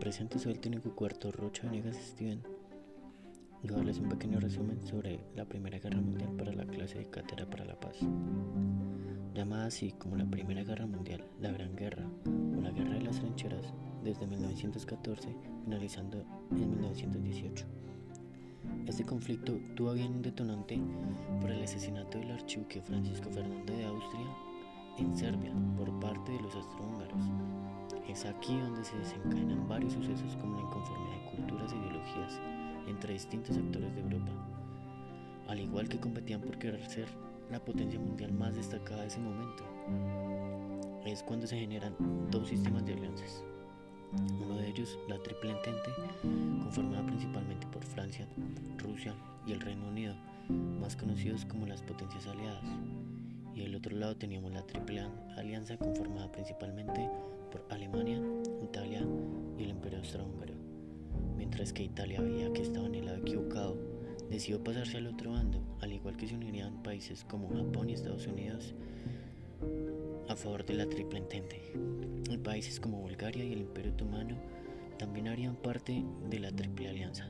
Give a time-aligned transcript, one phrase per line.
[0.00, 2.40] presento soy el técnico cuarto Rocha Venegas Steven
[3.62, 7.66] darles un pequeño resumen sobre la Primera Guerra Mundial para la clase de Cátedra para
[7.66, 7.98] la Paz.
[9.34, 13.20] Llamada así como la Primera Guerra Mundial, la Gran Guerra o la Guerra de las
[13.20, 17.66] Trincheras desde 1914 finalizando en 1918.
[18.86, 20.80] Este conflicto tuvo bien un detonante
[21.42, 24.49] por el asesinato del archiduque Francisco Fernando de Austria
[25.00, 27.22] en Serbia por parte de los austrohúngaros.
[28.08, 32.40] Es aquí donde se desencadenan varios sucesos como la inconformidad de culturas e ideologías
[32.86, 34.32] entre distintos actores de Europa,
[35.48, 37.08] al igual que competían por querer ser
[37.50, 39.64] la potencia mundial más destacada de ese momento.
[41.06, 41.94] Es cuando se generan
[42.30, 43.42] dos sistemas de alianzas.
[44.12, 45.90] Uno de ellos, la Triple Entente,
[46.62, 48.26] conformada principalmente por Francia,
[48.78, 49.14] Rusia
[49.46, 50.14] y el Reino Unido,
[50.80, 52.64] más conocidos como las potencias aliadas
[53.54, 55.02] y del otro lado teníamos la Triple
[55.36, 57.08] Alianza conformada principalmente
[57.50, 58.20] por Alemania,
[58.62, 59.02] Italia
[59.58, 60.54] y el Imperio Austrohúngaro.
[61.36, 63.76] Mientras que Italia veía que estaba en el lado equivocado,
[64.30, 68.26] decidió pasarse al otro bando, al igual que se unirían países como Japón y Estados
[68.26, 68.74] Unidos
[70.28, 71.72] a favor de la Triple Entente.
[72.44, 74.36] Países como Bulgaria y el Imperio Otomano
[74.98, 77.28] también harían parte de la Triple Alianza.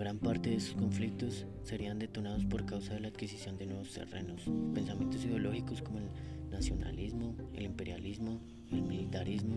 [0.00, 4.40] Gran parte de sus conflictos serían detonados por causa de la adquisición de nuevos terrenos,
[4.72, 6.08] pensamientos ideológicos como el
[6.50, 8.40] nacionalismo, el imperialismo,
[8.72, 9.56] el militarismo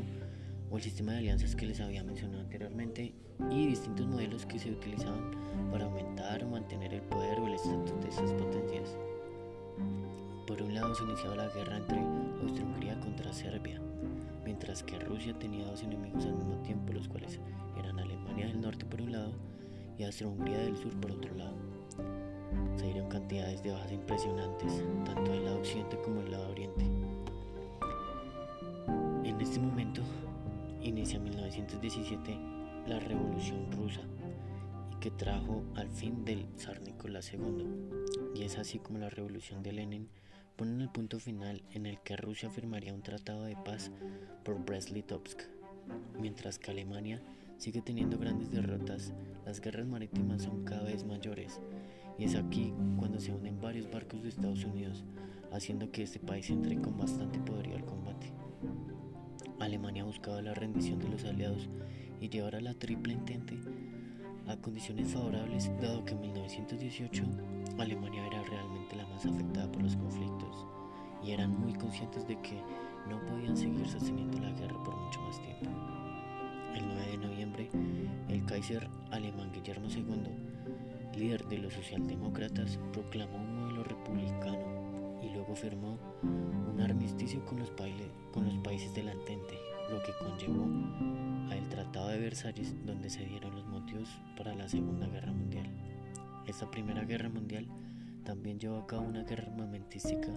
[0.69, 3.13] o el sistema de alianzas que les había mencionado anteriormente
[3.51, 5.31] y distintos modelos que se utilizaban
[5.71, 8.97] para aumentar o mantener el poder o el estatus de esas potencias.
[10.45, 11.99] Por un lado se iniciaba la guerra entre
[12.41, 13.81] Austria-Hungría contra Serbia,
[14.43, 17.39] mientras que Rusia tenía dos enemigos al mismo tiempo, los cuales
[17.79, 19.52] eran Alemania del Norte por un lado
[19.97, 21.55] y Austria-Hungría del Sur por otro lado.
[22.77, 26.85] Se dieron cantidades de bajas impresionantes, tanto del lado occidente como del lado oriente.
[29.23, 30.01] En este momento
[30.81, 32.37] inicia 1917
[32.87, 34.01] la Revolución Rusa
[34.91, 37.67] y que trajo al fin del zar Nicolás II.
[38.35, 40.09] Y es así como la Revolución de Lenin
[40.55, 43.91] pone el punto final en el que Rusia firmaría un tratado de paz
[44.43, 45.47] por Brest-Litovsk,
[46.19, 47.21] mientras que Alemania
[47.63, 49.13] sigue teniendo grandes derrotas,
[49.45, 51.61] las guerras marítimas son cada vez mayores
[52.19, 55.05] y es aquí cuando se unen varios barcos de Estados Unidos,
[55.49, 58.33] haciendo que este país entre con bastante poderío al combate.
[59.61, 61.69] Alemania buscaba la rendición de los aliados
[62.19, 63.57] y llevar a la triple entente
[64.45, 67.23] a condiciones favorables, dado que en 1918
[67.77, 70.67] Alemania era realmente la más afectada por los conflictos
[71.23, 72.61] y eran muy conscientes de que
[73.09, 76.02] no podían seguir sosteniendo la guerra por mucho más tiempo.
[78.63, 85.99] Kaiser alemán Guillermo II, líder de los socialdemócratas, proclamó un modelo republicano y luego firmó
[86.21, 87.73] un armisticio con los,
[88.31, 89.55] con los países del Entente,
[89.89, 90.65] lo que conllevó
[91.51, 94.07] al Tratado de Versalles, donde se dieron los motivos
[94.37, 95.69] para la Segunda Guerra Mundial.
[96.47, 97.67] Esta Primera Guerra Mundial
[98.23, 100.29] también llevó a cabo una guerra armamentística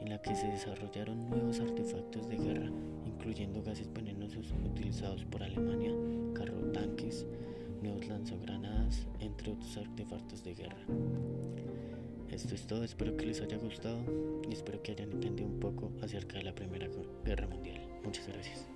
[0.00, 2.72] en la que se desarrollaron nuevos artefactos de guerra,
[3.06, 5.92] incluyendo gases venenosos utilizados por Alemania,
[6.34, 7.24] carro tanques,
[7.82, 10.86] nuevos lanzagranadas, entre otros artefactos de guerra.
[12.30, 13.98] Esto es todo, espero que les haya gustado
[14.48, 16.88] y espero que hayan entendido un poco acerca de la Primera
[17.24, 17.80] Guerra Mundial.
[18.04, 18.66] Muchas gracias.